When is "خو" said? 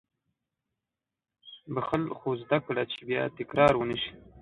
2.17-2.29